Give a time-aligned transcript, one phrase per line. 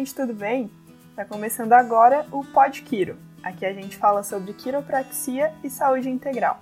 [0.00, 0.70] gente, tudo bem?
[1.10, 3.16] Está começando agora o Pod Quiro.
[3.42, 6.58] Aqui a gente fala sobre quiropraxia e saúde integral.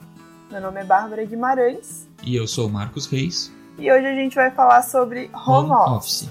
[0.50, 2.08] Meu nome é Bárbara Guimarães.
[2.24, 3.52] E eu sou Marcos Reis.
[3.78, 6.22] E hoje a gente vai falar sobre home, home office.
[6.22, 6.30] office.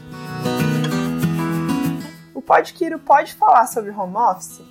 [2.33, 4.61] O Pod Quiro pode falar sobre home office?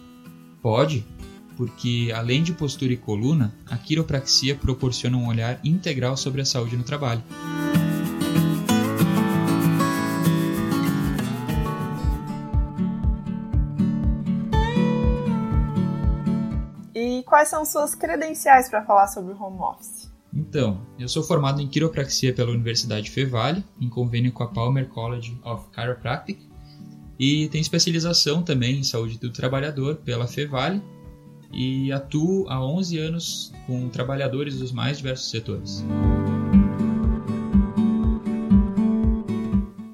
[0.60, 1.06] Pode,
[1.56, 6.76] porque além de postura e coluna, a quiropraxia proporciona um olhar integral sobre a saúde
[6.76, 7.22] no trabalho.
[17.26, 20.10] Quais são suas credenciais para falar sobre home office?
[20.32, 25.38] Então, eu sou formado em quiropraxia pela Universidade Fevale, em convênio com a Palmer College
[25.44, 26.38] of Chiropractic,
[27.18, 30.82] e tenho especialização também em saúde do trabalhador pela Fevale
[31.50, 35.84] e atuo há 11 anos com trabalhadores dos mais diversos setores.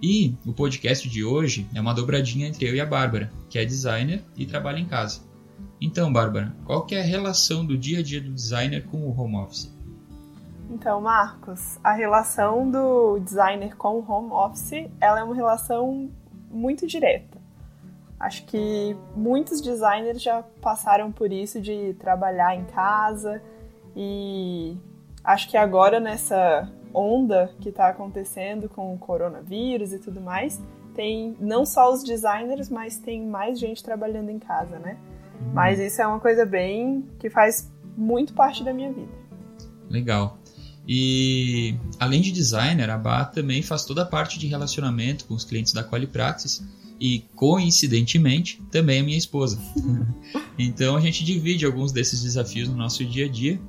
[0.02, 3.64] E o podcast de hoje é uma dobradinha entre eu e a Bárbara, que é
[3.64, 5.31] designer e trabalha em casa.
[5.84, 9.20] Então, Bárbara, qual que é a relação do dia a dia do designer com o
[9.20, 9.68] home office?
[10.70, 16.08] Então, Marcos, a relação do designer com o home office, ela é uma relação
[16.48, 17.36] muito direta.
[18.20, 23.42] Acho que muitos designers já passaram por isso de trabalhar em casa
[23.96, 24.76] e
[25.24, 30.62] acho que agora nessa onda que está acontecendo com o coronavírus e tudo mais,
[30.94, 34.96] tem não só os designers, mas tem mais gente trabalhando em casa, né?
[35.52, 39.12] Mas isso é uma coisa bem que faz muito parte da minha vida.
[39.88, 40.38] Legal.
[40.86, 45.44] E além de designer, a Bá também faz toda a parte de relacionamento com os
[45.44, 46.62] clientes da Qualipraxis
[47.00, 49.58] e coincidentemente também a minha esposa.
[50.58, 53.60] então a gente divide alguns desses desafios no nosso dia a dia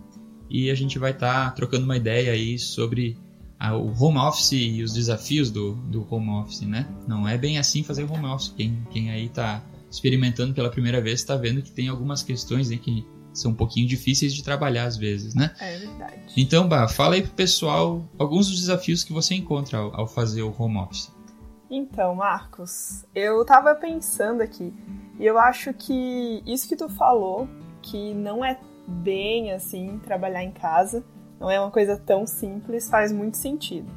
[0.49, 3.17] e a gente vai estar tá trocando uma ideia aí sobre
[3.59, 6.87] a, o home office e os desafios do, do home office, né?
[7.07, 8.53] Não é bem assim fazer home office.
[8.55, 12.79] Quem, quem aí está experimentando pela primeira vez, está vendo que tem algumas questões aí
[12.79, 15.53] que são um pouquinho difíceis de trabalhar às vezes, né?
[15.59, 16.33] É verdade.
[16.35, 20.41] Então, Bah, fala aí pro pessoal alguns dos desafios que você encontra ao, ao fazer
[20.41, 21.11] o home office.
[21.69, 24.73] Então, Marcos, eu tava pensando aqui
[25.19, 27.47] e eu acho que isso que tu falou,
[27.81, 31.03] que não é bem assim trabalhar em casa,
[31.39, 33.87] não é uma coisa tão simples, faz muito sentido.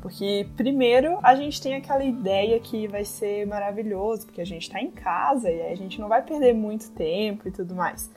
[0.00, 4.80] Porque, primeiro, a gente tem aquela ideia que vai ser maravilhoso, porque a gente está
[4.80, 8.10] em casa e a gente não vai perder muito tempo e tudo mais.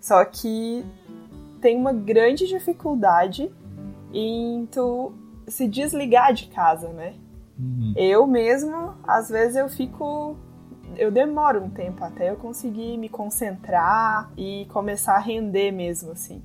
[0.00, 0.84] Só que
[1.60, 3.52] tem uma grande dificuldade
[4.12, 5.12] em tu
[5.46, 7.14] se desligar de casa, né?
[7.58, 7.92] Uhum.
[7.96, 10.36] Eu mesmo, às vezes eu fico.
[10.96, 16.42] Eu demoro um tempo até eu conseguir me concentrar e começar a render mesmo, assim.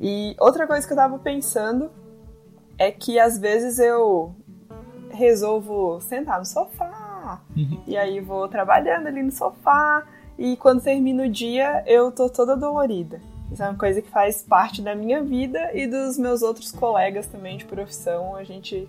[0.00, 1.90] E outra coisa que eu tava pensando
[2.78, 4.34] é que às vezes eu
[5.10, 7.80] resolvo sentar no sofá uhum.
[7.86, 10.06] e aí vou trabalhando ali no sofá
[10.38, 13.20] e quando termina o dia eu tô toda dolorida.
[13.50, 17.26] Isso é uma coisa que faz parte da minha vida e dos meus outros colegas
[17.26, 18.34] também de profissão.
[18.34, 18.88] A gente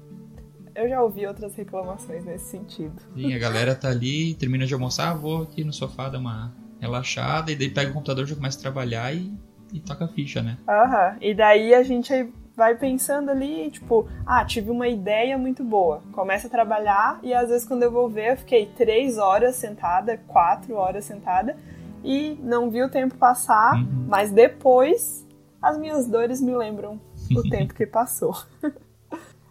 [0.75, 2.93] eu já ouvi outras reclamações nesse sentido.
[3.15, 7.51] Sim, a galera tá ali, termina de almoçar, vou aqui no sofá dar uma relaxada
[7.51, 9.31] e daí pega o computador, já começa a trabalhar e,
[9.73, 10.57] e toca a ficha, né?
[10.67, 11.11] Aham.
[11.13, 11.17] Uhum.
[11.21, 12.13] E daí a gente
[12.57, 16.01] vai pensando ali, tipo, ah, tive uma ideia muito boa.
[16.11, 20.17] Começa a trabalhar e às vezes quando eu vou ver, eu fiquei três horas sentada,
[20.27, 21.55] quatro horas sentada
[22.03, 24.07] e não vi o tempo passar, uhum.
[24.07, 25.23] mas depois
[25.61, 28.35] as minhas dores me lembram o tempo que passou.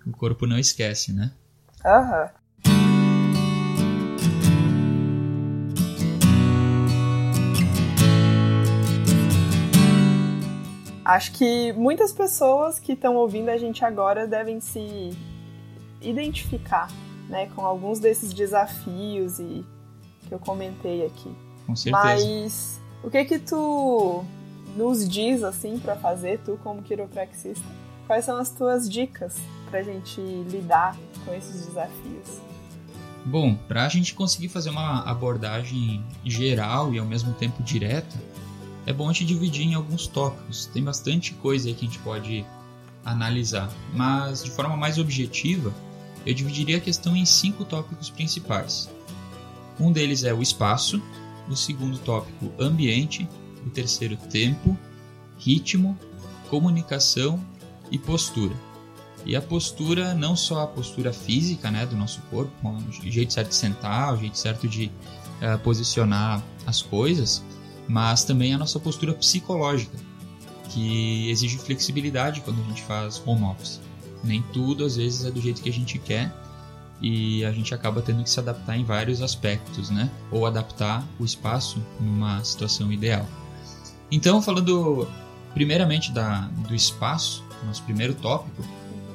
[0.05, 1.31] o corpo não esquece, né?
[1.85, 2.23] Aham.
[2.23, 2.46] Uhum.
[11.07, 15.17] Acho que muitas pessoas que estão ouvindo a gente agora devem se
[16.03, 16.91] identificar
[17.29, 19.65] né, com alguns desses desafios e
[20.27, 21.33] que eu comentei aqui.
[21.65, 22.05] Com certeza.
[22.05, 24.25] Mas o que que tu
[24.77, 27.65] nos diz assim para fazer tu como quiropraxista?
[28.09, 29.37] Quais são as tuas dicas
[29.71, 32.41] para a gente lidar com esses desafios?
[33.25, 38.17] Bom, para a gente conseguir fazer uma abordagem geral e ao mesmo tempo direta,
[38.87, 40.67] é bom a gente dividir em alguns tópicos.
[40.67, 42.47] Tem bastante coisa aí que a gente pode
[43.05, 45.75] analisar, mas de forma mais objetiva,
[46.25, 48.89] eu dividiria a questão em cinco tópicos principais.
[49.79, 51.03] Um deles é o espaço,
[51.49, 53.29] o segundo tópico, ambiente,
[53.65, 54.77] o terceiro, tempo,
[55.39, 55.99] ritmo,
[56.49, 57.45] comunicação
[57.91, 58.55] e postura.
[59.25, 63.49] E a postura, não só a postura física né, do nosso corpo, o jeito certo
[63.49, 67.43] de sentar, o jeito certo de uh, posicionar as coisas,
[67.89, 69.97] mas também a nossa postura psicológica,
[70.71, 73.81] que exige flexibilidade quando a gente faz home office.
[74.23, 76.35] Nem tudo às vezes é do jeito que a gente quer
[77.01, 80.11] e a gente acaba tendo que se adaptar em vários aspectos, né?
[80.31, 83.27] Ou adaptar o espaço numa situação ideal.
[84.11, 85.07] Então, falando
[85.55, 88.63] primeiramente da, do espaço, nosso primeiro tópico,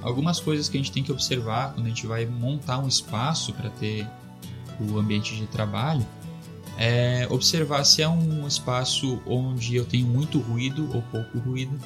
[0.02, 3.54] algumas coisas que a gente tem que observar quando a gente vai montar um espaço
[3.54, 4.08] para ter
[4.80, 6.06] o ambiente de trabalho
[6.84, 11.80] é observar se é um espaço onde eu tenho muito ruído ou pouco ruído.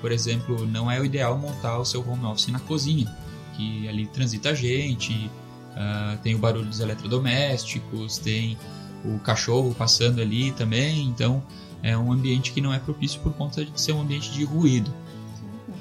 [0.00, 3.14] Por exemplo, não é o ideal montar o seu home office na cozinha,
[3.54, 5.30] que ali transita gente,
[5.74, 8.56] uh, tem o barulho dos eletrodomésticos, tem
[9.04, 11.42] o cachorro passando ali também, então
[11.82, 14.90] é um ambiente que não é propício por conta de ser um ambiente de ruído.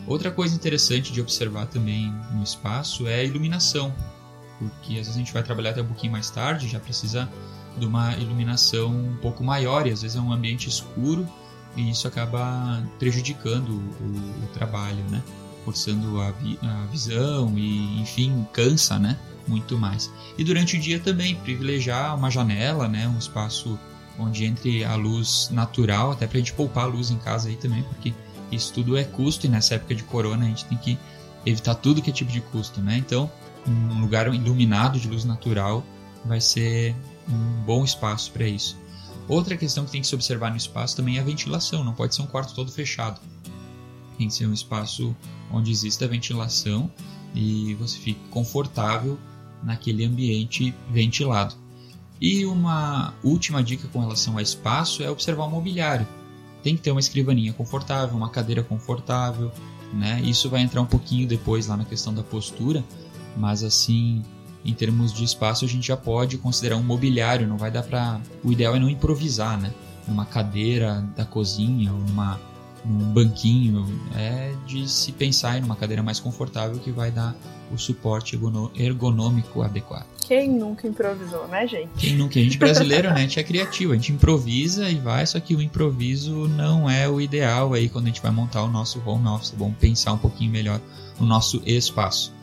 [0.05, 3.95] Outra coisa interessante de observar também no espaço é a iluminação,
[4.59, 7.29] porque às vezes a gente vai trabalhar até um pouquinho mais tarde, já precisa
[7.77, 11.27] de uma iluminação um pouco maior e às vezes é um ambiente escuro
[11.75, 15.21] e isso acaba prejudicando o, o trabalho, né?
[15.63, 19.17] Forçando a, vi, a, visão e, enfim, cansa, né?
[19.47, 20.11] Muito mais.
[20.37, 23.07] E durante o dia também, privilegiar uma janela, né?
[23.07, 23.77] Um espaço
[24.17, 27.55] onde entre a luz natural, até para a gente poupar a luz em casa aí
[27.55, 28.13] também, porque
[28.51, 30.97] isso tudo é custo e nessa época de corona a gente tem que
[31.45, 32.97] evitar tudo que é tipo de custo, né?
[32.97, 33.29] Então,
[33.67, 35.83] um lugar iluminado de luz natural
[36.25, 36.95] vai ser
[37.29, 38.77] um bom espaço para isso.
[39.27, 42.15] Outra questão que tem que se observar no espaço também é a ventilação, não pode
[42.15, 43.19] ser um quarto todo fechado.
[44.17, 45.15] Tem que ser um espaço
[45.51, 46.89] onde exista ventilação
[47.35, 49.17] e você fique confortável
[49.61, 51.55] naquele ambiente ventilado.
[52.19, 56.07] E uma última dica com relação ao espaço é observar o mobiliário.
[56.63, 59.51] Tem que ter uma escrivaninha confortável, uma cadeira confortável,
[59.93, 60.21] né?
[60.23, 62.83] Isso vai entrar um pouquinho depois lá na questão da postura,
[63.35, 64.23] mas assim,
[64.67, 68.19] em termos de espaço, a gente já pode considerar um mobiliário, não vai dar para.
[68.43, 69.73] O ideal é não improvisar, né?
[70.05, 72.39] Numa cadeira da cozinha ou numa,
[72.85, 77.33] num banquinho, é de se pensar em uma cadeira mais confortável que vai dar
[77.71, 78.39] o suporte
[78.75, 80.05] ergonômico adequado.
[80.27, 81.89] Quem nunca improvisou, né, gente?
[81.97, 82.37] Quem nunca?
[82.37, 83.15] A gente brasileiro, né?
[83.15, 87.07] A gente é criativo, a gente improvisa e vai, só que o improviso não é
[87.07, 89.53] o ideal aí quando a gente vai montar o nosso home office.
[89.53, 90.81] É bom pensar um pouquinho melhor
[91.17, 92.33] no nosso espaço.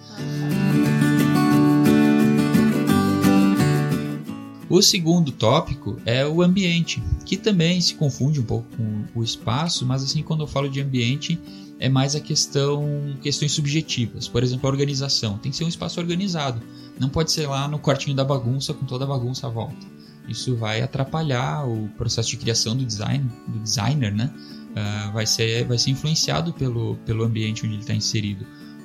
[4.75, 9.87] O segundo tópico é o ambiente, que também se confunde um pouco com o espaço,
[9.87, 11.39] mas assim quando eu falo de ambiente
[11.79, 14.27] é mais a questão questões subjetivas.
[14.27, 16.61] Por exemplo, a organização tem que ser um espaço organizado.
[16.99, 19.87] Não pode ser lá no quartinho da bagunça com toda a bagunça à volta.
[20.29, 24.29] Isso vai atrapalhar o processo de criação do design, do designer, né?
[24.71, 28.45] Uh, vai ser vai ser influenciado pelo pelo ambiente onde ele está inserido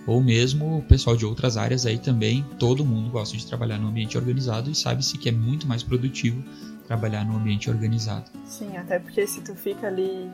[0.09, 3.89] ou mesmo o pessoal de outras áreas aí também, todo mundo gosta de trabalhar no
[3.89, 6.43] ambiente organizado e sabe-se que é muito mais produtivo
[6.87, 8.25] trabalhar no ambiente organizado.
[8.43, 10.27] Sim, até porque se tu fica ali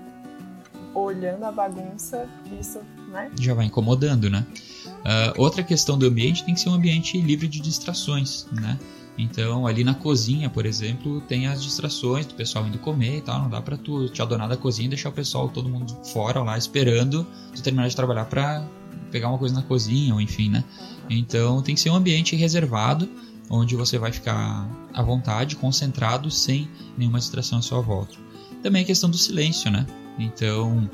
[0.94, 2.26] olhando a bagunça,
[2.58, 2.80] isso,
[3.12, 3.30] né?
[3.38, 4.46] Já vai incomodando, né?
[4.86, 8.80] Uh, outra questão do ambiente tem que ser um ambiente livre de distrações, né?
[9.18, 13.42] Então, ali na cozinha, por exemplo, tem as distrações do pessoal indo comer e tal.
[13.42, 16.42] Não dá pra tu te adonar da cozinha e deixar o pessoal, todo mundo fora
[16.44, 18.66] lá, esperando tu terminar de trabalhar pra
[19.12, 20.64] pegar uma coisa na cozinha, ou enfim, né?
[21.10, 23.10] Então tem que ser um ambiente reservado,
[23.50, 28.16] onde você vai ficar à vontade, concentrado, sem nenhuma distração à sua volta.
[28.64, 29.86] Também a questão do silêncio, né?
[30.18, 30.90] Então,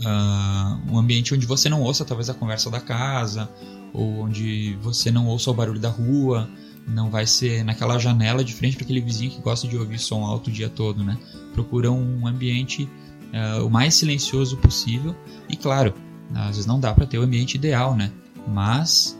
[0.00, 3.48] uh, um ambiente onde você não ouça talvez a conversa da casa,
[3.92, 6.48] ou onde você não ouça o barulho da rua,
[6.86, 10.24] não vai ser naquela janela de frente para aquele vizinho que gosta de ouvir som
[10.24, 11.16] alto o dia todo, né?
[11.52, 12.88] Procura um ambiente
[13.32, 15.14] uh, o mais silencioso possível
[15.48, 15.94] e, claro,
[16.34, 18.10] às vezes não dá para ter o ambiente ideal, né?
[18.46, 19.18] Mas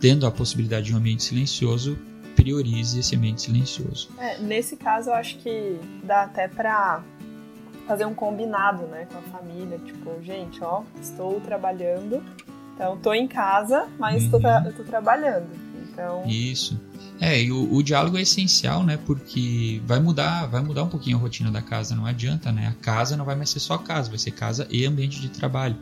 [0.00, 1.98] tendo a possibilidade de um ambiente silencioso,
[2.36, 4.10] priorize esse ambiente silencioso.
[4.18, 7.02] É, nesse caso, eu acho que dá até para
[7.86, 12.22] fazer um combinado, né, com a família, tipo, gente, ó, estou trabalhando,
[12.74, 14.42] então estou em casa, mas estou uhum.
[14.42, 15.48] tra trabalhando.
[15.82, 16.24] Então...
[16.26, 16.78] Isso.
[17.20, 18.96] É, e o, o, diálogo é essencial, né?
[19.04, 22.68] Porque vai mudar, vai mudar um pouquinho a rotina da casa, não adianta, né?
[22.68, 25.76] A casa não vai mais ser só casa, vai ser casa e ambiente de trabalho.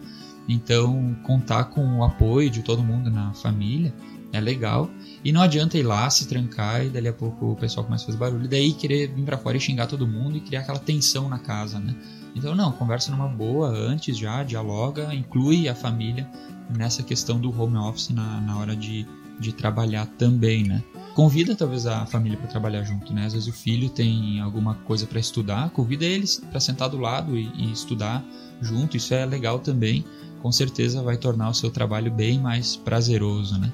[0.49, 3.93] Então, contar com o apoio de todo mundo na família
[4.33, 4.91] é legal.
[5.25, 8.07] E não adianta ir lá, se trancar e dali a pouco o pessoal começa a
[8.07, 8.45] fazer barulho.
[8.45, 11.38] E daí querer vir para fora e xingar todo mundo e criar aquela tensão na
[11.38, 11.95] casa, né?
[12.35, 16.29] Então, não, conversa numa boa antes já, dialoga, inclui a família
[16.76, 19.07] nessa questão do home office na, na hora de,
[19.41, 20.83] de trabalhar também, né?
[21.15, 23.25] Convida talvez a família para trabalhar junto, né?
[23.25, 27.38] Às vezes o filho tem alguma coisa para estudar, convida eles para sentar do lado
[27.38, 28.23] e, e estudar
[28.61, 30.05] junto, isso é legal também
[30.43, 33.73] com certeza vai tornar o seu trabalho bem mais prazeroso, né?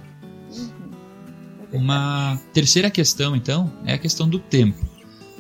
[0.53, 1.81] Uhum.
[1.81, 4.85] Uma terceira questão, então, é a questão do tempo.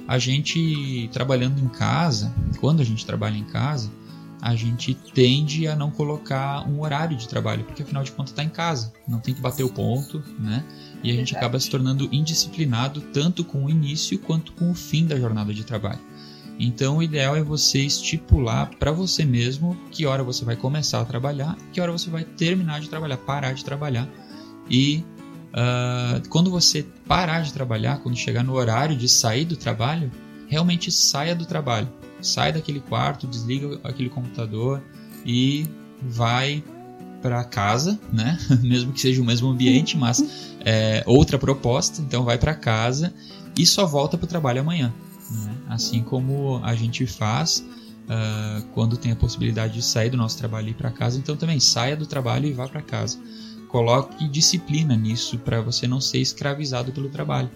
[0.06, 3.90] A gente trabalhando em casa, quando a gente trabalha em casa,
[4.42, 8.42] a gente tende a não colocar um horário de trabalho, porque afinal de contas está
[8.42, 10.64] em casa, não tem que bater o ponto, né?
[11.00, 15.06] E a gente acaba se tornando indisciplinado tanto com o início quanto com o fim
[15.06, 16.00] da jornada de trabalho.
[16.64, 21.04] Então, o ideal é você estipular para você mesmo que hora você vai começar a
[21.04, 24.08] trabalhar, que hora você vai terminar de trabalhar, parar de trabalhar.
[24.70, 25.04] E
[25.48, 30.10] uh, quando você parar de trabalhar, quando chegar no horário de sair do trabalho,
[30.48, 31.88] realmente saia do trabalho
[32.22, 34.80] sai daquele quarto, desliga aquele computador
[35.26, 35.66] e
[36.00, 36.62] vai
[37.20, 38.38] para casa, né?
[38.62, 42.00] Mesmo que seja o mesmo ambiente, mas é, outra proposta.
[42.00, 43.12] Então vai para casa
[43.56, 44.92] e só volta para o trabalho amanhã.
[45.32, 45.56] Né?
[45.68, 47.64] Assim como a gente faz
[48.04, 51.18] uh, quando tem a possibilidade de sair do nosso trabalho e ir para casa.
[51.18, 53.18] Então também saia do trabalho e vá para casa.
[53.68, 57.50] Coloque disciplina nisso para você não ser escravizado pelo trabalho.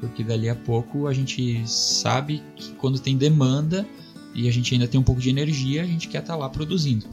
[0.00, 3.86] Porque dali a pouco a gente sabe que quando tem demanda,
[4.34, 6.48] e a gente ainda tem um pouco de energia, a gente quer estar tá lá
[6.48, 7.06] produzindo.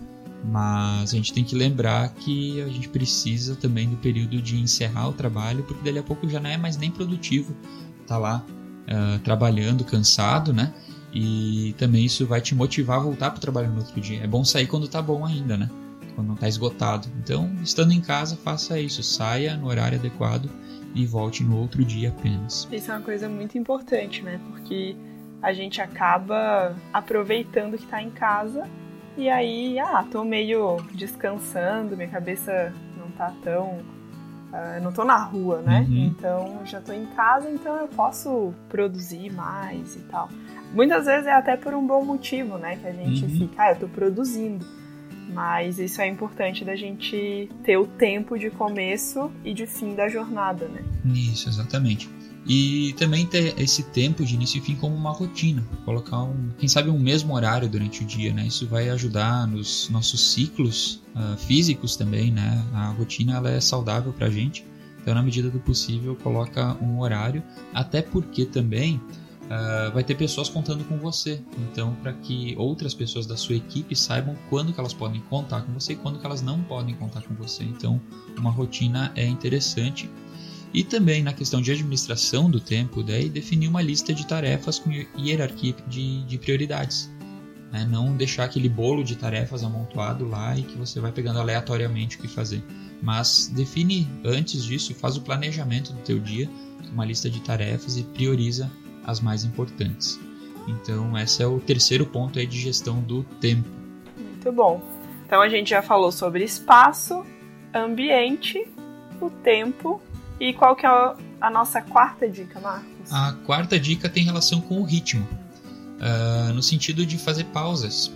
[0.43, 5.09] Mas a gente tem que lembrar que a gente precisa também do período de encerrar
[5.09, 7.55] o trabalho, porque dali a pouco já não é mais nem produtivo
[8.07, 8.43] tá lá
[8.89, 10.73] uh, trabalhando, cansado, né?
[11.13, 14.23] E também isso vai te motivar a voltar para o trabalho no outro dia.
[14.23, 15.69] É bom sair quando tá bom ainda, né?
[16.15, 17.07] Quando não tá esgotado.
[17.23, 19.01] Então, estando em casa, faça isso.
[19.01, 20.49] Saia no horário adequado
[20.93, 22.67] e volte no outro dia apenas.
[22.71, 24.39] Isso é uma coisa muito importante, né?
[24.49, 24.95] Porque
[25.41, 28.67] a gente acaba aproveitando que tá em casa
[29.17, 33.79] e aí, ah, tô meio descansando, minha cabeça não tá tão.
[34.49, 35.85] Uh, não tô na rua, né?
[35.87, 36.05] Uhum.
[36.07, 40.29] Então já tô em casa, então eu posso produzir mais e tal.
[40.73, 42.75] Muitas vezes é até por um bom motivo, né?
[42.77, 43.29] Que a gente uhum.
[43.37, 44.65] fica, ah, eu tô produzindo.
[45.31, 50.07] Mas isso é importante da gente ter o tempo de começo e de fim da
[50.07, 50.83] jornada, né?
[51.05, 52.09] Isso, exatamente.
[52.49, 56.67] E também ter esse tempo de início e fim como uma rotina, colocar um, quem
[56.67, 58.47] sabe um mesmo horário durante o dia, né?
[58.47, 62.65] Isso vai ajudar nos nossos ciclos uh, físicos também, né?
[62.73, 64.65] A rotina ela é saudável para a gente,
[64.99, 70.49] então na medida do possível coloca um horário, até porque também uh, vai ter pessoas
[70.49, 74.93] contando com você, então para que outras pessoas da sua equipe saibam quando que elas
[74.93, 77.63] podem contar com você e quando que elas não podem contar com você.
[77.63, 78.01] Então
[78.39, 80.09] uma rotina é interessante
[80.73, 84.91] e também na questão de administração do tempo, daí definir uma lista de tarefas com
[85.17, 87.09] hierarquia de, de prioridades.
[87.71, 87.87] Né?
[87.89, 92.19] Não deixar aquele bolo de tarefas amontoado lá e que você vai pegando aleatoriamente o
[92.19, 92.63] que fazer.
[93.01, 96.49] Mas define antes disso, faz o planejamento do teu dia,
[96.91, 98.69] uma lista de tarefas e prioriza
[99.03, 100.19] as mais importantes.
[100.67, 103.67] Então, esse é o terceiro ponto aí de gestão do tempo.
[104.17, 104.81] Muito bom.
[105.25, 107.25] Então, a gente já falou sobre espaço,
[107.73, 108.67] ambiente,
[109.21, 110.01] o tempo
[110.39, 113.11] e qual que é a nossa quarta dica, Marcos?
[113.11, 115.27] A quarta dica tem relação com o ritmo,
[115.99, 118.11] uh, no sentido de fazer pausas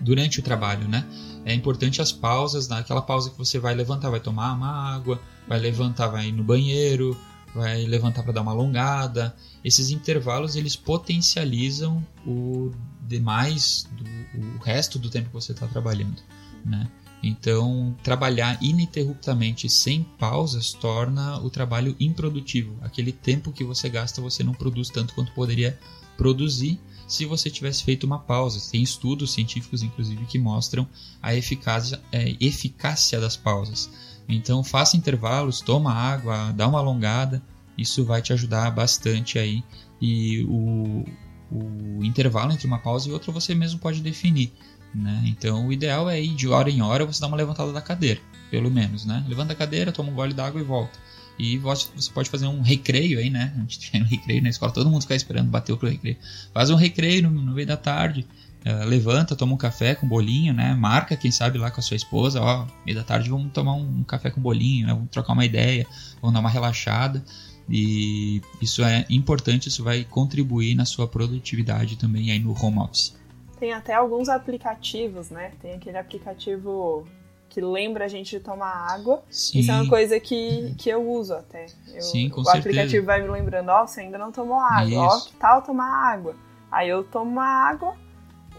[0.00, 1.04] durante o trabalho, né?
[1.44, 5.58] É importante as pausas, naquela pausa que você vai levantar, vai tomar uma água, vai
[5.58, 7.16] levantar, vai ir no banheiro,
[7.54, 9.34] vai levantar para dar uma alongada.
[9.64, 16.20] Esses intervalos eles potencializam o demais, do, o resto do tempo que você está trabalhando,
[16.64, 16.88] né?
[17.22, 22.76] Então, trabalhar ininterruptamente sem pausas torna o trabalho improdutivo.
[22.82, 25.78] Aquele tempo que você gasta, você não produz tanto quanto poderia
[26.16, 28.60] produzir se você tivesse feito uma pausa.
[28.70, 30.86] Tem estudos científicos, inclusive, que mostram
[31.22, 33.90] a eficácia, é, eficácia das pausas.
[34.28, 37.42] Então, faça intervalos, toma água, dá uma alongada.
[37.78, 39.62] Isso vai te ajudar bastante aí.
[40.00, 41.04] E o,
[41.50, 44.52] o intervalo entre uma pausa e outra você mesmo pode definir.
[44.96, 45.24] Né?
[45.26, 48.20] Então o ideal é ir de hora em hora você dar uma levantada da cadeira,
[48.50, 49.22] pelo menos, né?
[49.28, 50.98] Levanta a cadeira, toma um gole d'água e volta.
[51.38, 53.52] E você pode fazer um recreio aí, né?
[53.56, 56.16] A gente tem um recreio na escola, todo mundo fica esperando, bateu pro recreio.
[56.54, 58.26] Faz um recreio no, no meio da tarde,
[58.64, 60.74] uh, levanta, toma um café com bolinho, né?
[60.74, 63.98] Marca, quem sabe, lá com a sua esposa, ó, meio da tarde vamos tomar um,
[63.98, 64.94] um café com bolinho, né?
[64.94, 65.86] Vamos trocar uma ideia,
[66.22, 67.22] vamos dar uma relaxada.
[67.68, 73.14] E isso é importante, isso vai contribuir na sua produtividade também aí no home office.
[73.58, 75.52] Tem até alguns aplicativos, né?
[75.60, 77.06] Tem aquele aplicativo
[77.48, 79.22] que lembra a gente de tomar água.
[79.30, 79.60] Sim.
[79.60, 81.66] Isso é uma coisa que, que eu uso até.
[81.94, 82.68] Eu, Sim, com o certeza.
[82.68, 85.88] aplicativo vai me lembrando, ó, oh, você ainda não tomou água, ó, que tal tomar
[86.12, 86.36] água.
[86.70, 87.96] Aí eu tomo uma água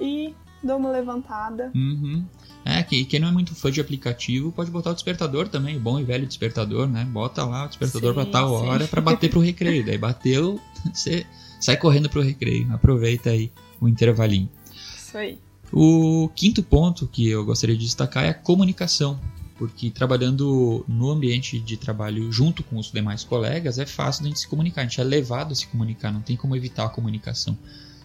[0.02, 1.72] e dou uma levantada.
[1.76, 2.26] Uhum.
[2.66, 5.80] É, que quem não é muito fã de aplicativo pode botar o despertador também, o
[5.80, 7.06] bom e velho despertador, né?
[7.06, 8.68] Bota lá o despertador pra tal sim.
[8.68, 9.86] hora para bater pro recreio.
[9.86, 10.60] Daí bateu,
[10.92, 11.26] você
[11.60, 12.74] sai correndo pro recreio.
[12.74, 14.50] Aproveita aí o intervalinho.
[15.08, 15.40] Isso aí.
[15.72, 19.18] O quinto ponto que eu gostaria de destacar é a comunicação,
[19.58, 24.40] porque trabalhando no ambiente de trabalho junto com os demais colegas é fácil a gente
[24.40, 27.58] se comunicar, a gente é levado a se comunicar, não tem como evitar a comunicação.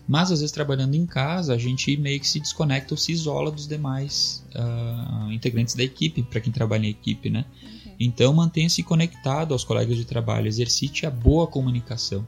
[0.06, 3.50] Mas às vezes trabalhando em casa, a gente meio que se desconecta ou se isola
[3.50, 7.44] dos demais uh, integrantes da equipe, para quem trabalha em equipe, né?
[7.62, 7.92] Uhum.
[7.98, 12.26] Então mantenha-se conectado aos colegas de trabalho, exercite a boa comunicação.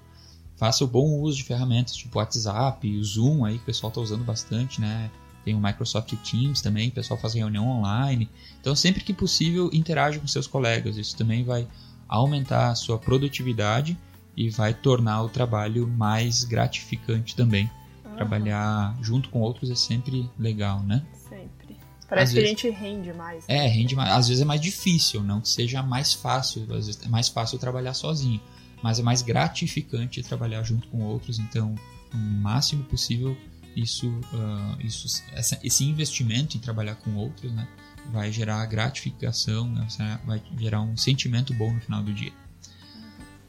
[0.57, 4.01] Faça o bom uso de ferramentas tipo WhatsApp, o Zoom aí que o pessoal está
[4.01, 5.11] usando bastante, né?
[5.45, 8.31] Tem o Microsoft Teams também, o pessoal faz reunião online.
[8.61, 10.97] Então, sempre que possível, interaja com seus colegas.
[10.97, 11.69] Isso também vai
[12.09, 13.99] aumentar a sua produtividade
[14.37, 17.71] e vai tornar o trabalho mais gratificante também.
[18.05, 18.17] Uhum.
[18.17, 21.05] Trabalhar junto com outros é sempre legal, né?
[21.29, 21.77] Sempre.
[22.09, 23.47] Parece às que vezes, a gente rende mais.
[23.47, 23.67] Né?
[23.67, 24.13] É, rende mais.
[24.13, 26.63] Às vezes é mais difícil, não que seja mais fácil.
[26.75, 28.41] Às vezes é mais fácil trabalhar sozinho,
[28.85, 31.39] mas é mais gratificante trabalhar junto com outros.
[31.39, 31.75] Então,
[32.13, 33.35] o máximo possível,
[33.75, 37.67] isso, uh, isso essa, esse investimento em trabalhar com outros, né?
[38.13, 39.89] Vai gerar gratificação, né?
[40.27, 42.31] vai gerar um sentimento bom no final do dia.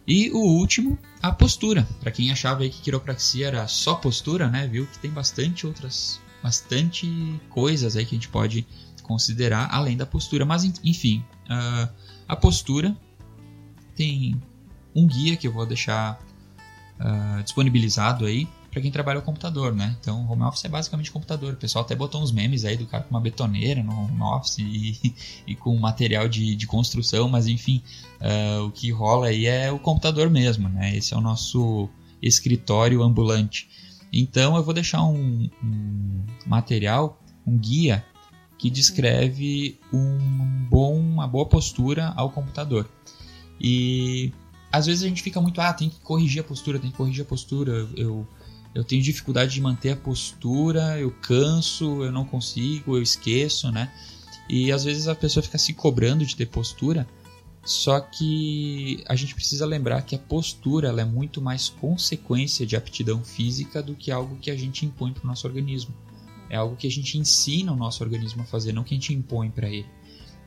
[0.08, 1.86] E o último, a postura.
[2.00, 6.22] Para quem achava aí que quiropraxia era só postura, né, viu que tem bastante outras,
[6.42, 7.12] bastante
[7.50, 8.66] coisas aí que a gente pode
[9.04, 10.46] considerar além da postura.
[10.46, 11.94] Mas enfim, uh,
[12.26, 12.96] a postura
[13.98, 14.42] tem
[14.96, 16.20] um guia que eu vou deixar
[17.00, 19.96] uh, disponibilizado aí para quem trabalha com computador, né?
[20.02, 21.54] Então, home office é basicamente computador.
[21.54, 24.58] O pessoal até botou uns memes aí do cara com uma betoneira no home office
[24.60, 25.16] e,
[25.48, 27.82] e com material de, de construção, mas enfim,
[28.20, 30.96] uh, o que rola aí é o computador mesmo, né?
[30.96, 31.88] Esse é o nosso
[32.22, 33.70] escritório ambulante.
[34.12, 38.06] Então, eu vou deixar um, um material, um guia
[38.58, 42.90] que descreve um bom, uma boa postura ao computador.
[43.60, 44.34] E
[44.72, 47.24] às vezes a gente fica muito, ah, tem que corrigir a postura, tem que corrigir
[47.24, 47.88] a postura.
[47.96, 48.28] Eu
[48.76, 53.90] eu tenho dificuldade de manter a postura, eu canso, eu não consigo, eu esqueço, né?
[54.50, 57.08] E às vezes a pessoa fica se cobrando de ter postura,
[57.64, 63.24] só que a gente precisa lembrar que a postura é muito mais consequência de aptidão
[63.24, 65.96] física do que algo que a gente impõe para o nosso organismo.
[66.50, 69.14] É algo que a gente ensina o nosso organismo a fazer, não que a gente
[69.14, 69.88] impõe para ele.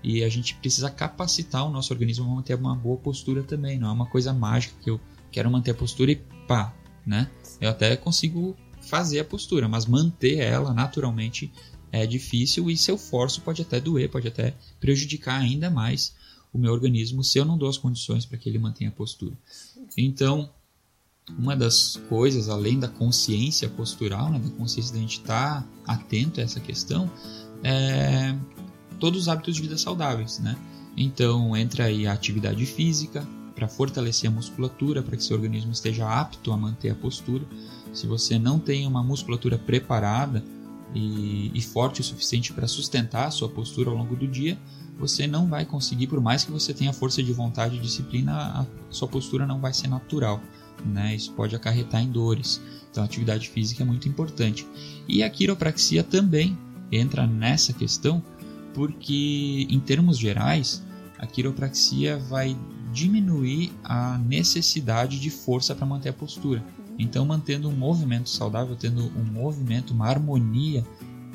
[0.03, 3.79] E a gente precisa capacitar o nosso organismo a manter uma boa postura também.
[3.79, 7.31] Não é uma coisa mágica que eu quero manter a postura e pá, né?
[7.61, 11.53] Eu até consigo fazer a postura, mas manter ela naturalmente
[11.91, 16.15] é difícil e se eu forço pode até doer, pode até prejudicar ainda mais
[16.53, 19.37] o meu organismo se eu não dou as condições para que ele mantenha a postura.
[19.97, 20.51] Então,
[21.39, 25.69] uma das coisas, além da consciência postural, né, da consciência de a gente estar tá
[25.87, 27.11] atento a essa questão,
[27.63, 28.35] é
[28.99, 30.57] todos os hábitos de vida saudáveis, né?
[30.97, 33.27] Então, entra aí a atividade física,
[33.59, 37.45] para fortalecer a musculatura, para que seu organismo esteja apto a manter a postura.
[37.93, 40.45] Se você não tem uma musculatura preparada
[40.95, 44.57] e, e forte o suficiente para sustentar a sua postura ao longo do dia,
[44.97, 48.67] você não vai conseguir, por mais que você tenha força de vontade e disciplina, a
[48.91, 50.41] sua postura não vai ser natural.
[50.87, 51.17] Né?
[51.17, 52.61] Isso pode acarretar em dores.
[52.91, 54.65] Então, a atividade física é muito importante.
[55.09, 56.57] E a quiropraxia também
[56.93, 58.23] entra nessa questão,
[58.79, 60.85] porque, em termos gerais,
[61.19, 62.57] a quiropraxia vai
[62.93, 66.65] diminuir a necessidade de força para manter a postura.
[66.97, 70.87] Então, mantendo um movimento saudável, tendo um movimento, uma harmonia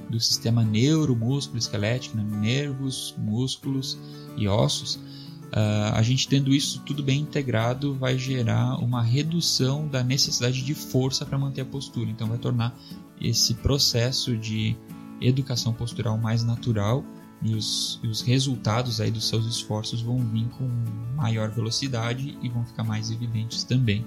[0.10, 2.24] do sistema neuromúsculo esquelético, né?
[2.24, 4.00] nervos, músculos
[4.38, 10.02] e ossos, uh, a gente tendo isso tudo bem integrado vai gerar uma redução da
[10.02, 12.10] necessidade de força para manter a postura.
[12.10, 12.74] Então, vai tornar
[13.20, 14.78] esse processo de
[15.20, 17.04] educação postural mais natural
[17.44, 20.70] e os, e os resultados aí dos seus esforços vão vir com
[21.16, 24.06] maior velocidade e vão ficar mais evidentes também.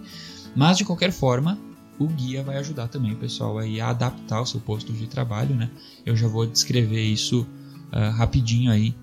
[0.55, 1.59] Mas de qualquer forma,
[1.99, 5.55] o guia vai ajudar também o pessoal aí a adaptar o seu posto de trabalho,
[5.55, 5.71] né?
[6.05, 7.47] Eu já vou descrever isso
[7.93, 8.95] uh, rapidinho aí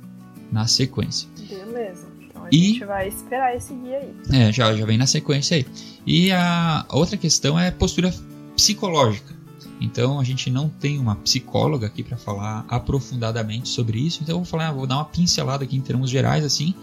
[0.51, 1.29] na sequência.
[1.47, 2.07] Beleza.
[2.19, 4.15] Então a e, gente vai esperar esse guia aí.
[4.31, 5.65] É, já, já vem na sequência aí.
[6.05, 8.13] E a outra questão é postura
[8.55, 9.33] psicológica.
[9.79, 14.19] Então a gente não tem uma psicóloga aqui para falar aprofundadamente sobre isso.
[14.21, 16.73] Então eu vou falar, vou dar uma pincelada aqui em termos gerais assim,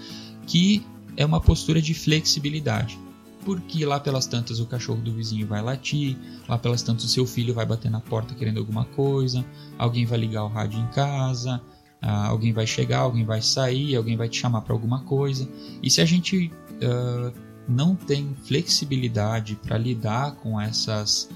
[0.47, 0.85] que
[1.17, 2.99] é uma postura de flexibilidade.
[3.45, 7.27] Porque lá pelas tantas o cachorro do vizinho vai latir, lá pelas tantas o seu
[7.27, 9.45] filho vai bater na porta querendo alguma coisa,
[9.79, 11.61] alguém vai ligar o rádio em casa,
[12.03, 15.49] ah, alguém vai chegar, alguém vai sair, alguém vai te chamar para alguma coisa.
[15.83, 17.33] E se a gente uh,
[17.69, 21.29] não tem flexibilidade para lidar com essas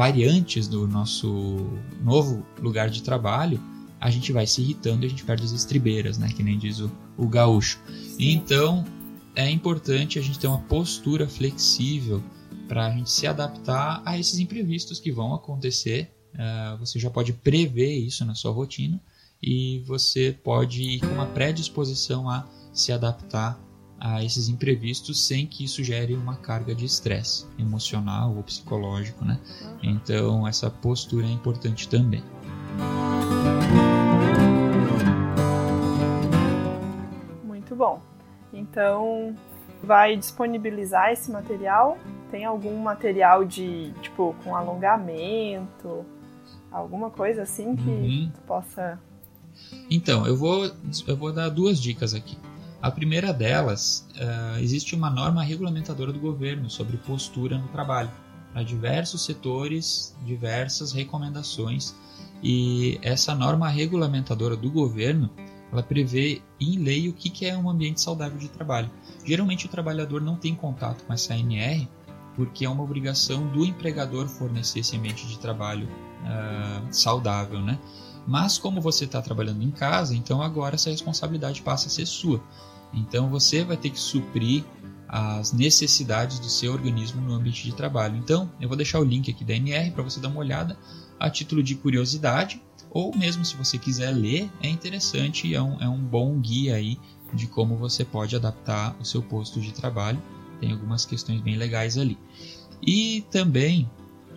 [0.00, 1.58] variantes do nosso
[2.02, 3.60] novo lugar de trabalho,
[4.00, 6.32] a gente vai se irritando e a gente perde as estribeiras, né?
[6.34, 7.78] Que nem diz o, o gaúcho.
[8.18, 8.82] Então
[9.36, 12.22] é importante a gente ter uma postura flexível
[12.66, 16.10] para a gente se adaptar a esses imprevistos que vão acontecer.
[16.32, 18.98] Uh, você já pode prever isso na sua rotina
[19.42, 23.60] e você pode ir com uma predisposição a se adaptar
[24.00, 29.38] a esses imprevistos sem que isso gere uma carga de estresse emocional ou psicológico, né?
[29.60, 29.78] Uhum.
[29.82, 32.24] Então essa postura é importante também.
[37.44, 38.00] Muito bom.
[38.52, 39.36] Então
[39.82, 41.98] vai disponibilizar esse material?
[42.30, 46.04] Tem algum material de tipo com alongamento,
[46.72, 48.30] alguma coisa assim que uhum.
[48.34, 48.98] tu possa
[49.90, 50.70] então, eu vou,
[51.06, 52.38] eu vou dar duas dicas aqui.
[52.82, 58.10] A primeira delas, uh, existe uma norma regulamentadora do governo sobre postura no trabalho,
[58.52, 61.94] para diversos setores, diversas recomendações,
[62.42, 65.30] e essa norma regulamentadora do governo,
[65.70, 68.90] ela prevê em lei o que, que é um ambiente saudável de trabalho.
[69.24, 71.86] Geralmente o trabalhador não tem contato com essa NR,
[72.34, 77.78] porque é uma obrigação do empregador fornecer esse ambiente de trabalho uh, saudável, né?
[78.26, 82.42] Mas como você está trabalhando em casa, então agora essa responsabilidade passa a ser sua.
[82.92, 84.64] Então você vai ter que suprir
[85.08, 88.16] as necessidades do seu organismo no ambiente de trabalho.
[88.16, 90.78] Então eu vou deixar o link aqui da NR para você dar uma olhada
[91.18, 95.88] a título de curiosidade, ou mesmo se você quiser ler, é interessante, é um, é
[95.88, 96.98] um bom guia aí
[97.32, 100.20] de como você pode adaptar o seu posto de trabalho.
[100.60, 102.18] Tem algumas questões bem legais ali.
[102.82, 103.88] E também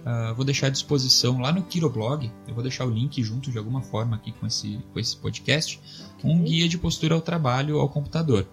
[0.04, 3.58] Uh, vou deixar à disposição lá no Kiroblog, eu vou deixar o link junto de
[3.58, 5.80] alguma forma aqui com esse, com esse podcast,
[6.22, 8.46] um guia de postura ao trabalho ao computador.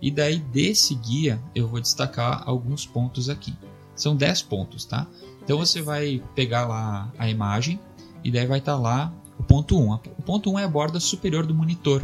[0.00, 3.54] E daí desse guia eu vou destacar alguns pontos aqui.
[3.94, 5.06] São 10 pontos, tá?
[5.42, 7.80] Então você vai pegar lá a imagem
[8.22, 9.94] e daí vai estar tá lá o ponto 1.
[10.18, 12.02] O ponto 1 é a borda superior do monitor.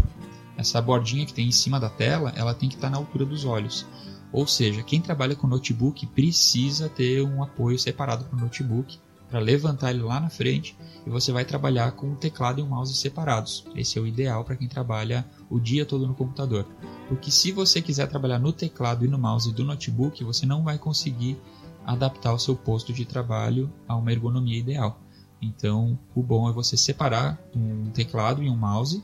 [0.57, 3.27] Essa bordinha que tem em cima da tela, ela tem que estar tá na altura
[3.27, 3.87] dos olhos.
[4.37, 8.99] Ou seja, quem trabalha com notebook precisa ter um apoio separado para o notebook
[9.31, 12.67] para levantar ele lá na frente e você vai trabalhar com o teclado e o
[12.67, 13.65] mouse separados.
[13.75, 16.67] Esse é o ideal para quem trabalha o dia todo no computador.
[17.09, 20.77] Porque se você quiser trabalhar no teclado e no mouse do notebook, você não vai
[20.77, 21.39] conseguir
[21.87, 25.01] adaptar o seu posto de trabalho a uma ergonomia ideal.
[25.41, 29.03] Então, o bom é você separar um teclado e um mouse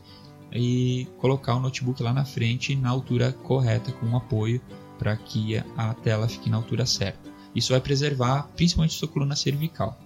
[0.53, 4.61] e colocar o notebook lá na frente na altura correta com um apoio
[4.99, 7.31] para que a tela fique na altura certa.
[7.55, 9.99] Isso vai preservar principalmente sua coluna cervical.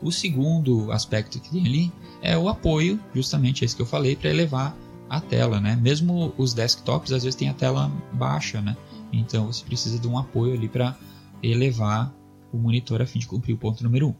[0.00, 4.30] O segundo aspecto que tem ali é o apoio, justamente esse que eu falei, para
[4.30, 4.76] elevar
[5.08, 5.76] a tela, né?
[5.76, 8.76] Mesmo os desktops às vezes tem a tela baixa, né?
[9.12, 10.96] Então você precisa de um apoio ali para
[11.42, 12.12] elevar
[12.52, 14.10] o monitor a fim de cumprir o ponto número 1.
[14.10, 14.14] Um.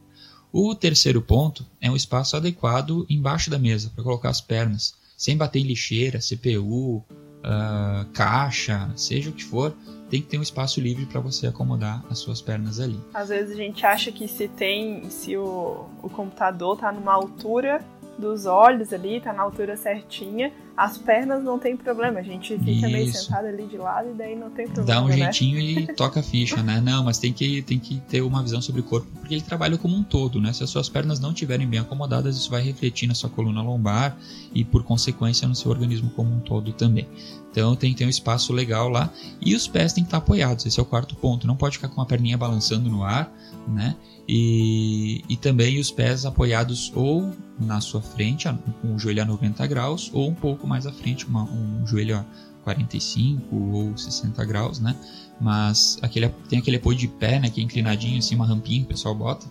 [0.52, 5.36] O terceiro ponto é um espaço adequado embaixo da mesa para colocar as pernas, sem
[5.36, 7.04] bater em lixeira, CPU,
[7.44, 9.74] uh, caixa, seja o que for,
[10.10, 12.98] tem que ter um espaço livre para você acomodar as suas pernas ali.
[13.12, 17.84] Às vezes a gente acha que se tem, se o, o computador está numa altura
[18.18, 22.70] dos olhos ali, tá na altura certinha, as pernas não tem problema, a gente fica
[22.70, 22.88] Isso.
[22.88, 25.00] meio sentado ali de lado e daí não tem problema.
[25.00, 25.16] Dá um né?
[25.16, 26.80] jeitinho e toca a ficha, né?
[26.80, 29.78] Não, mas tem que, tem que ter uma visão sobre o corpo, porque ele trabalha
[29.78, 30.52] como um todo, né?
[30.52, 34.16] Se as suas pernas não estiverem bem acomodadas, isso vai refletir na sua coluna lombar
[34.52, 37.06] e, por consequência, no seu organismo como um todo também.
[37.52, 40.66] Então tem que ter um espaço legal lá e os pés têm que estar apoiados,
[40.66, 41.46] esse é o quarto ponto.
[41.46, 43.32] Não pode ficar com a perninha balançando no ar,
[43.68, 43.94] né?
[44.28, 48.48] E, e também os pés apoiados ou na sua frente,
[48.82, 52.16] com o joelho a 90 graus, ou um pouco mais à frente, uma, um joelho
[52.18, 52.24] a
[52.64, 54.96] 45 ou 60 graus, né?
[55.40, 57.50] Mas aquele, tem aquele apoio de pé, né?
[57.50, 59.46] Que é inclinadinho, assim, uma rampinha que o pessoal bota.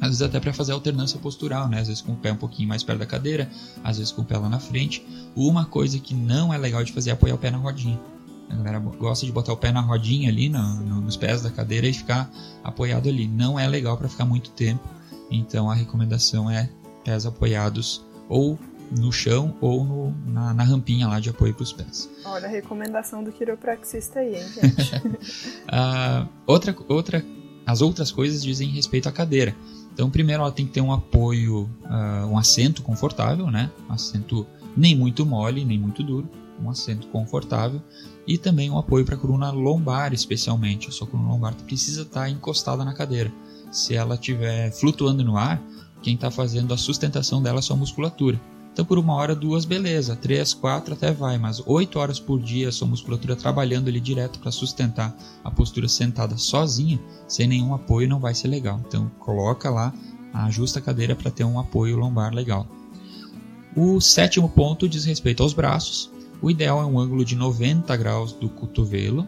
[0.00, 1.80] Às vezes até para fazer alternância postural, né?
[1.80, 3.48] Às vezes com o pé um pouquinho mais perto da cadeira,
[3.84, 5.06] às vezes com o pé lá na frente.
[5.36, 8.00] Uma coisa que não é legal de fazer é apoiar o pé na rodinha.
[8.50, 11.50] A galera gosta de botar o pé na rodinha ali, no, no, nos pés da
[11.50, 12.30] cadeira e ficar
[12.64, 13.28] apoiado ali.
[13.28, 14.82] Não é legal para ficar muito tempo.
[15.30, 16.68] Então a recomendação é
[17.04, 18.58] pés apoiados ou
[18.98, 22.10] no chão ou no, na, na, rampinha lá de apoio para os pés.
[22.24, 24.94] Olha a recomendação do quiropraxista aí, hein, gente?
[24.96, 27.24] uh, outra, outra,
[27.66, 29.54] as outras coisas dizem respeito à cadeira.
[29.92, 33.70] Então, primeiro, ela tem que ter um apoio, uh, um assento confortável, né?
[33.88, 36.28] Um assento nem muito mole, nem muito duro,
[36.62, 37.80] um assento confortável
[38.26, 40.88] e também um apoio para a coluna lombar, especialmente.
[40.88, 43.32] A sua coluna lombar precisa estar tá encostada na cadeira.
[43.70, 45.60] Se ela estiver flutuando no ar,
[46.02, 48.40] quem está fazendo a sustentação dela é a sua musculatura.
[48.72, 50.16] Então, por uma hora, duas, beleza.
[50.16, 51.36] Três, quatro, até vai.
[51.36, 56.38] Mas oito horas por dia, sua musculatura trabalhando ali direto para sustentar a postura sentada
[56.38, 58.80] sozinha, sem nenhum apoio, não vai ser legal.
[58.86, 59.92] Então, coloca lá,
[60.32, 62.66] ajusta a cadeira para ter um apoio lombar legal.
[63.76, 66.10] O sétimo ponto diz respeito aos braços.
[66.40, 69.26] O ideal é um ângulo de 90 graus do cotovelo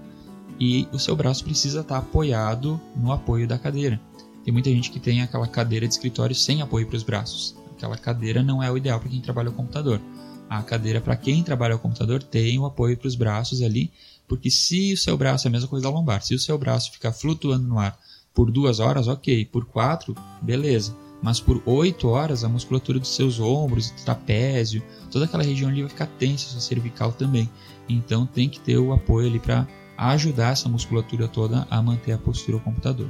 [0.58, 4.00] e o seu braço precisa estar apoiado no apoio da cadeira.
[4.42, 7.56] Tem muita gente que tem aquela cadeira de escritório sem apoio para os braços.
[7.76, 10.00] Aquela cadeira não é o ideal para quem trabalha no computador.
[10.48, 13.90] A cadeira, para quem trabalha ao computador, tem o apoio para os braços ali,
[14.28, 16.92] porque se o seu braço, é a mesma coisa da lombar, se o seu braço
[16.92, 17.98] ficar flutuando no ar
[18.34, 19.46] por duas horas, ok.
[19.46, 20.94] Por quatro, beleza.
[21.22, 25.88] Mas por oito horas, a musculatura dos seus ombros, trapézio, toda aquela região ali vai
[25.88, 27.48] ficar tensa, sua cervical também.
[27.88, 32.18] Então tem que ter o apoio ali para ajudar essa musculatura toda a manter a
[32.18, 33.08] postura ao computador.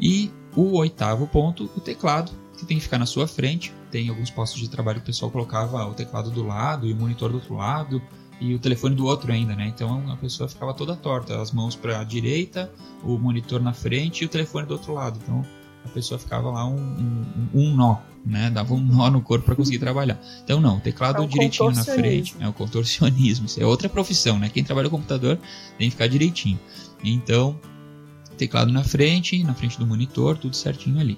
[0.00, 3.72] E o oitavo ponto, o teclado, que tem que ficar na sua frente.
[3.90, 6.96] Tem alguns postos de trabalho que o pessoal colocava o teclado do lado e o
[6.96, 8.02] monitor do outro lado
[8.40, 9.68] e o telefone do outro ainda, né?
[9.68, 12.72] Então a pessoa ficava toda torta, as mãos para a direita,
[13.04, 15.18] o monitor na frente e o telefone do outro lado.
[15.22, 15.44] Então
[15.84, 18.50] a pessoa ficava lá um, um, um nó, né?
[18.50, 20.20] Dava um nó no corpo para conseguir trabalhar.
[20.42, 23.46] Então não, o teclado é direitinho na frente, é o contorcionismo.
[23.46, 24.48] Isso é outra profissão, né?
[24.48, 25.38] Quem trabalha com computador
[25.78, 26.58] tem que ficar direitinho.
[27.04, 27.58] Então
[28.36, 31.16] teclado na frente, na frente do monitor, tudo certinho ali.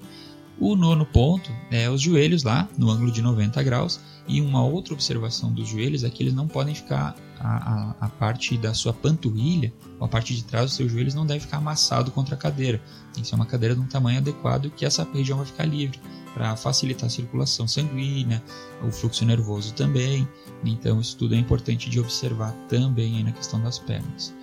[0.59, 3.99] O nono ponto é os joelhos lá, no ângulo de 90 graus.
[4.27, 8.09] E uma outra observação dos joelhos é que eles não podem ficar, a, a, a
[8.09, 12.09] parte da sua panturrilha, a parte de trás dos seus joelhos, não deve ficar amassado
[12.09, 12.81] contra a cadeira.
[13.13, 15.99] Tem que ser uma cadeira de um tamanho adequado que essa região vai ficar livre,
[16.33, 18.43] para facilitar a circulação sanguínea,
[18.81, 20.27] o fluxo nervoso também.
[20.63, 24.33] Então, isso tudo é importante de observar também na questão das pernas.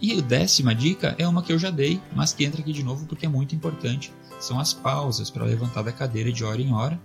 [0.00, 2.82] E a décima dica é uma que eu já dei, mas que entra aqui de
[2.82, 4.12] novo porque é muito importante.
[4.42, 7.00] São as pausas para levantar da cadeira de hora em hora,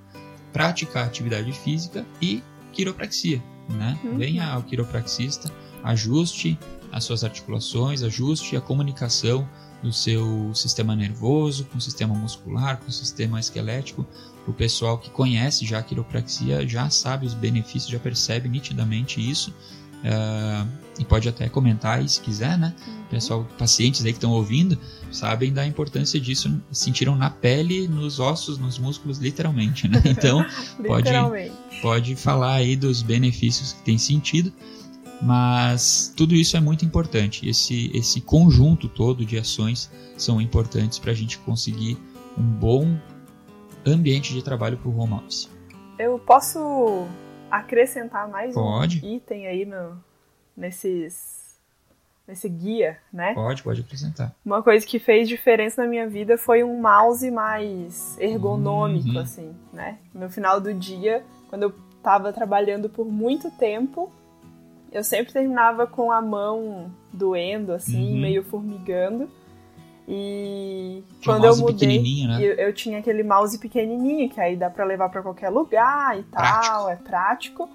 [0.52, 2.42] praticar atividade física e
[2.74, 3.44] quiropraxia.
[3.70, 4.00] Né?
[4.04, 4.18] Uhum.
[4.18, 5.52] Venha ao quiropraxista,
[5.84, 6.58] ajuste
[6.92, 9.48] as suas articulações, ajuste a comunicação
[9.84, 14.04] do seu sistema nervoso, com o sistema muscular, com o sistema esquelético.
[14.48, 19.54] O pessoal que conhece já a quiropraxia já sabe os benefícios, já percebe nitidamente isso
[19.98, 20.68] Uh,
[21.00, 22.74] e pode até comentar aí se quiser, né?
[22.88, 23.04] Uhum.
[23.10, 24.78] Pessoal, pacientes aí que estão ouvindo,
[25.12, 30.02] sabem da importância disso, sentiram na pele, nos ossos, nos músculos, literalmente, né?
[30.06, 30.46] Então,
[30.86, 31.12] pode,
[31.82, 34.52] pode falar aí dos benefícios que tem sentido,
[35.22, 37.48] mas tudo isso é muito importante.
[37.48, 41.98] Esse, esse conjunto todo de ações são importantes para a gente conseguir
[42.38, 42.98] um bom
[43.86, 45.50] ambiente de trabalho para o home office.
[46.00, 47.08] Eu posso
[47.50, 49.06] acrescentar mais pode.
[49.06, 49.98] um item aí no,
[50.56, 51.38] nesses
[52.28, 53.34] nesse guia, né?
[53.34, 54.36] Pode, pode acrescentar.
[54.46, 59.20] Uma coisa que fez diferença na minha vida foi um mouse mais ergonômico, uhum.
[59.20, 59.98] assim, né?
[60.14, 64.12] No final do dia, quando eu tava trabalhando por muito tempo,
[64.92, 68.20] eu sempre terminava com a mão doendo, assim, uhum.
[68.20, 69.30] meio formigando.
[70.08, 72.38] E tinha quando um eu mudei, né?
[72.42, 76.24] eu, eu, tinha aquele mouse pequenininho, que aí dá para levar para qualquer lugar e
[76.24, 76.66] prático.
[76.66, 77.70] tal, é prático.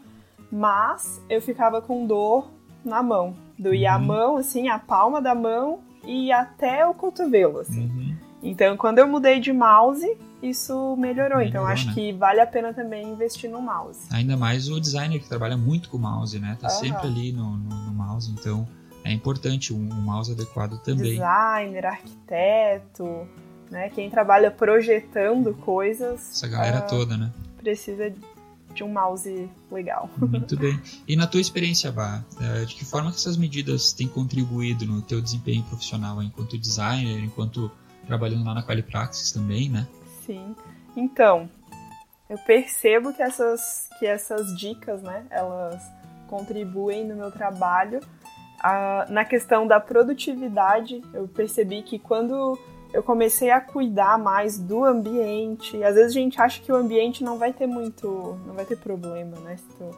[0.50, 2.50] Mas eu ficava com dor
[2.82, 3.34] na mão.
[3.58, 3.96] Doía uhum.
[3.96, 7.86] a mão, assim, a palma da mão e até o cotovelo, assim.
[7.86, 8.16] Uhum.
[8.42, 10.04] Então, quando eu mudei de mouse,
[10.42, 11.38] isso melhorou.
[11.38, 11.94] melhorou então, acho né?
[11.94, 14.00] que vale a pena também investir no mouse.
[14.10, 16.56] Ainda mais o designer que trabalha muito com o mouse, né?
[16.60, 16.74] Tá uhum.
[16.74, 18.66] sempre ali no, no, no mouse, então
[19.04, 21.12] é importante um, mouse adequado também.
[21.12, 23.26] Designer, arquiteto,
[23.70, 23.88] né?
[23.90, 26.30] Quem trabalha projetando coisas.
[26.30, 27.32] Essa galera uh, toda, né?
[27.58, 28.12] Precisa
[28.72, 30.08] de um mouse legal.
[30.18, 30.80] Muito bem.
[31.06, 35.02] E na tua experiência, Bá, é, de que forma que essas medidas têm contribuído no
[35.02, 37.70] teu desempenho profissional enquanto designer, enquanto
[38.06, 39.86] trabalhando lá na Qualipraxis também, né?
[40.26, 40.54] Sim.
[40.96, 41.48] Então,
[42.28, 45.82] eu percebo que essas, que essas dicas, né, elas
[46.28, 48.00] contribuem no meu trabalho,
[49.08, 52.58] na questão da produtividade, eu percebi que quando
[52.92, 57.24] eu comecei a cuidar mais do ambiente, às vezes a gente acha que o ambiente
[57.24, 59.56] não vai ter muito, não vai ter problema, né?
[59.56, 59.90] Se, tu,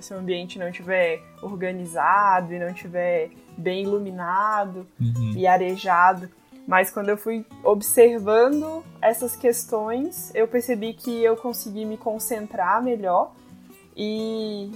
[0.00, 5.34] se o ambiente não estiver organizado e não estiver bem iluminado uhum.
[5.36, 6.28] e arejado.
[6.66, 13.32] Mas quando eu fui observando essas questões, eu percebi que eu consegui me concentrar melhor
[13.96, 14.70] e,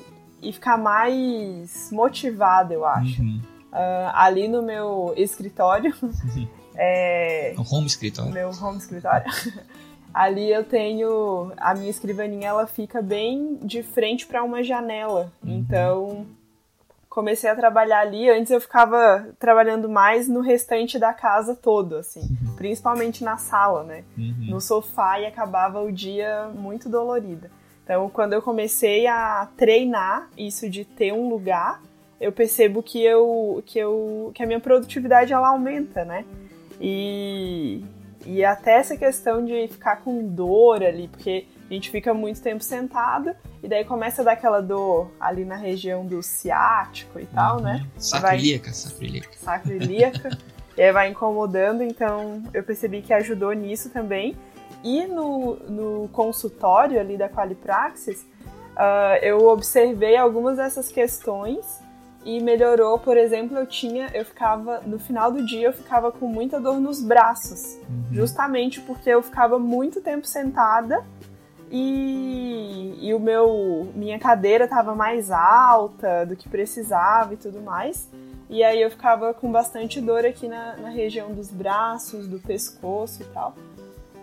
[0.45, 3.23] e ficar mais motivada, eu acho.
[3.23, 3.41] Uhum.
[3.73, 5.95] Uh, ali no meu escritório.
[6.77, 8.33] é, o home escritório.
[8.33, 9.27] Meu home escritório.
[10.13, 11.53] ali eu tenho.
[11.57, 15.33] A minha escrivaninha ela fica bem de frente para uma janela.
[15.43, 15.59] Uhum.
[15.59, 16.27] Então
[17.15, 18.29] comecei a trabalhar ali.
[18.29, 22.57] Antes eu ficava trabalhando mais no restante da casa todo, assim, uhum.
[22.57, 24.05] principalmente na sala, né?
[24.19, 24.49] Uhum.
[24.51, 27.51] No sofá e acabava o dia muito dolorida.
[27.85, 31.83] Então, quando eu comecei a treinar isso de ter um lugar,
[32.19, 36.25] eu percebo que eu que eu que a minha produtividade ela aumenta, né?
[36.81, 37.85] E
[38.27, 42.65] e até essa questão de ficar com dor ali, porque a gente fica muito tempo
[42.65, 47.61] sentado e daí começa a dar aquela dor ali na região do ciático e tal,
[47.61, 47.73] né?
[47.73, 47.79] uhum.
[47.81, 47.87] né?
[47.99, 49.37] Sacrilíaca, sacrilíaca.
[49.37, 50.39] Sacrilíaca.
[50.77, 54.35] e aí vai incomodando, então eu percebi que ajudou nisso também.
[54.85, 61.83] E no, no consultório ali da Qualipraxis, uh, eu observei algumas dessas questões
[62.23, 66.27] e melhorou, por exemplo, eu tinha, eu ficava, no final do dia eu ficava com
[66.27, 68.05] muita dor nos braços, uhum.
[68.13, 71.05] justamente porque eu ficava muito tempo sentada
[71.71, 78.09] e, e o meu, minha cadeira estava mais alta do que precisava e tudo mais.
[78.49, 83.23] E aí eu ficava com bastante dor aqui na, na região dos braços, do pescoço
[83.23, 83.55] e tal.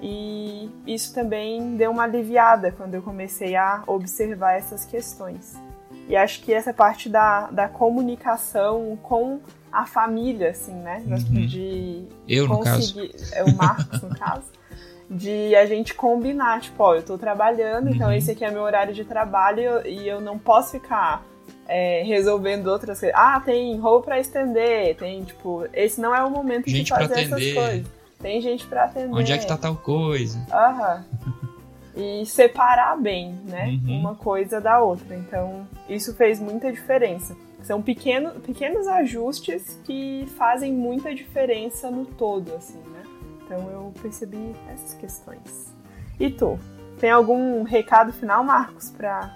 [0.01, 5.55] E isso também deu uma aliviada quando eu comecei a observar essas questões.
[6.09, 9.39] E acho que essa parte da, da comunicação com
[9.71, 11.03] a família, assim, né?
[11.07, 11.45] Uhum.
[11.45, 12.99] De eu, no caso.
[13.31, 14.47] É o Marcos, no caso.
[15.09, 18.13] De a gente combinar, tipo, ó, eu tô trabalhando, então uhum.
[18.13, 21.23] então esse aqui é meu horário de trabalho e eu não posso ficar
[21.67, 23.17] é, resolvendo outras coisas.
[23.17, 27.21] Ah, tem roupa para estender, tem, tipo, esse não é o momento gente de fazer
[27.21, 28.00] essas coisas.
[28.21, 29.13] Tem gente para atender.
[29.13, 30.45] Onde é que tá tal coisa?
[30.51, 31.03] Aham.
[31.95, 33.79] e separar bem, né?
[33.85, 33.99] Uhum.
[33.99, 35.15] Uma coisa da outra.
[35.15, 37.35] Então, isso fez muita diferença.
[37.63, 43.03] São pequeno, pequenos ajustes que fazem muita diferença no todo, assim, né?
[43.45, 45.73] Então, eu percebi essas questões.
[46.19, 46.57] E tu?
[46.99, 49.35] Tem algum recado final, Marcos, para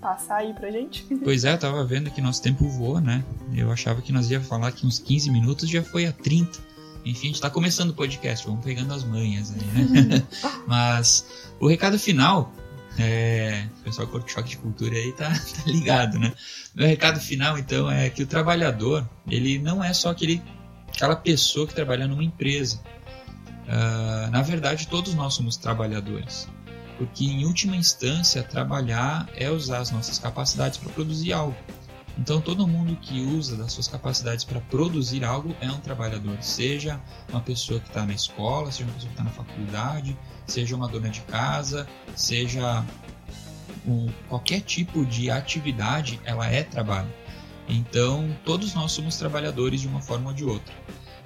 [0.00, 1.04] passar aí pra gente?
[1.22, 3.24] Pois é, eu tava vendo que nosso tempo voa, né?
[3.54, 6.58] Eu achava que nós ia falar aqui uns 15 minutos, já foi a 30.
[7.06, 10.22] Enfim, a gente tá começando o podcast, vamos pegando as manhas aí, né?
[10.66, 11.24] Mas
[11.60, 12.52] o recado final,
[12.98, 16.32] é, o pessoal curte choque de cultura aí tá, tá ligado, né?
[16.76, 20.42] O recado final, então, é que o trabalhador, ele não é só aquele,
[20.88, 22.80] aquela pessoa que trabalha numa empresa.
[23.68, 26.48] Uh, na verdade, todos nós somos trabalhadores.
[26.98, 31.56] Porque, em última instância, trabalhar é usar as nossas capacidades para produzir algo.
[32.18, 37.00] Então, todo mundo que usa das suas capacidades para produzir algo é um trabalhador, seja
[37.28, 40.88] uma pessoa que está na escola, seja uma pessoa que está na faculdade, seja uma
[40.88, 42.82] dona de casa, seja
[43.86, 47.12] um, qualquer tipo de atividade, ela é trabalho.
[47.68, 50.74] Então, todos nós somos trabalhadores de uma forma ou de outra.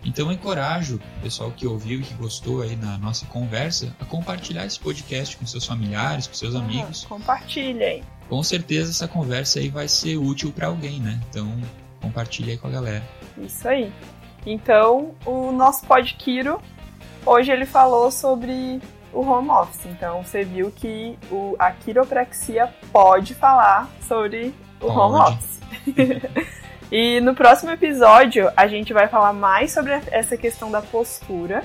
[0.05, 4.05] Então, eu encorajo o pessoal que ouviu e que gostou aí na nossa conversa a
[4.05, 7.05] compartilhar esse podcast com seus familiares, com seus amigos.
[7.05, 11.21] Compartilhem com certeza essa conversa aí vai ser útil para alguém, né?
[11.29, 11.53] Então
[12.01, 13.03] compartilha aí com a galera.
[13.37, 13.93] Isso aí.
[14.47, 16.63] Então, o nosso Podquiro,
[17.27, 18.81] hoje ele falou sobre
[19.13, 19.85] o home office.
[19.85, 24.99] Então, você viu que o, a quiropraxia pode falar sobre o pode.
[24.99, 25.61] home office.
[26.91, 31.63] e no próximo episódio, a gente vai falar mais sobre essa questão da postura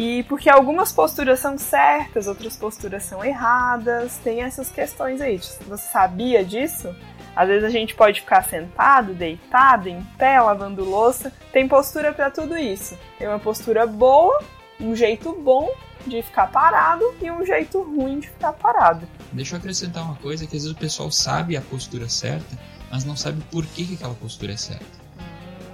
[0.00, 5.38] e porque algumas posturas são certas, outras posturas são erradas, tem essas questões aí.
[5.38, 6.94] Você sabia disso?
[7.34, 11.32] Às vezes a gente pode ficar sentado, deitado, em pé, lavando louça.
[11.52, 12.96] Tem postura para tudo isso.
[13.18, 14.40] Tem uma postura boa,
[14.80, 15.68] um jeito bom
[16.06, 19.04] de ficar parado e um jeito ruim de ficar parado.
[19.32, 22.56] Deixa eu acrescentar uma coisa que às vezes o pessoal sabe a postura certa,
[22.88, 25.07] mas não sabe por que, que aquela postura é certa.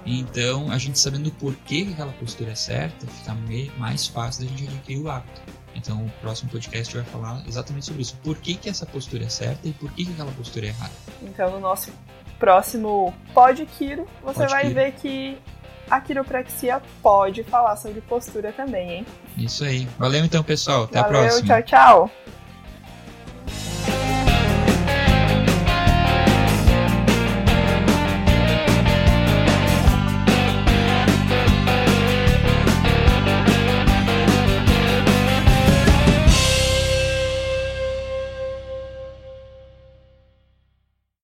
[0.05, 3.35] Então, a gente sabendo por que aquela postura é certa, fica
[3.77, 5.41] mais fácil da gente adquirir o hábito.
[5.75, 8.15] Então, o próximo podcast vai falar exatamente sobre isso.
[8.23, 10.93] Por que, que essa postura é certa e por que, que aquela postura é errada.
[11.21, 11.91] Então, no nosso
[12.39, 15.37] próximo Pod Quiro, você Pod vai ver que
[15.89, 19.05] a quiropraxia pode falar sobre postura também, hein?
[19.37, 19.87] Isso aí.
[19.97, 20.83] Valeu então, pessoal.
[20.83, 21.61] Até Valeu, a próxima.
[21.61, 22.24] Tchau, tchau.